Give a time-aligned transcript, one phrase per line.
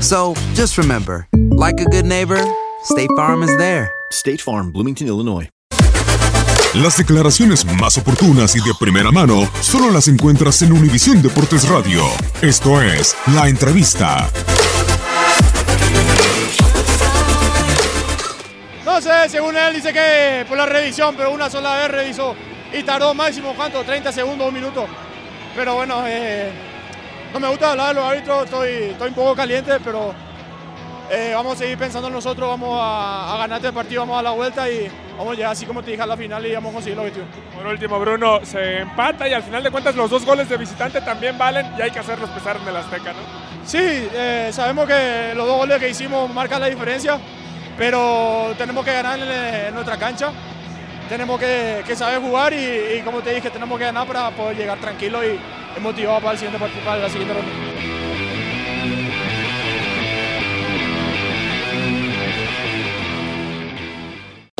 [0.00, 2.42] So just remember, like a good neighbor,
[2.84, 3.92] State Farm is there.
[4.10, 5.48] State Farm, Bloomington, Illinois.
[6.74, 12.04] Las declaraciones más oportunas y de primera mano solo las encuentras en Univisión Deportes Radio.
[12.40, 14.30] Esto es La Entrevista.
[18.84, 22.34] No sé, según él dice que por la revisión, pero una sola vez revisó
[22.72, 23.82] y tardó máximo, ¿cuánto?
[23.82, 24.86] 30 segundos, un minuto.
[25.54, 26.69] Pero bueno, eh,
[27.32, 30.14] no me gusta hablar de los árbitros, estoy, estoy un poco caliente, pero
[31.10, 34.22] eh, vamos a seguir pensando en nosotros, vamos a, a ganar este partido, vamos a
[34.22, 36.70] la vuelta y vamos a llegar así como te dije a la final y vamos
[36.70, 37.26] a conseguir el objetivo.
[37.56, 41.00] Por último, Bruno, se empata y al final de cuentas los dos goles de visitante
[41.00, 43.18] también valen y hay que hacerlos pesar en el Azteca, ¿no?
[43.64, 47.18] Sí, eh, sabemos que los dos goles que hicimos marcan la diferencia,
[47.76, 49.28] pero tenemos que ganar en,
[49.66, 50.30] en nuestra cancha,
[51.08, 54.56] tenemos que, que saber jugar y, y, como te dije, tenemos que ganar para poder
[54.56, 55.38] llegar tranquilo y
[55.78, 57.69] motivado para el siguiente para la siguiente ronda.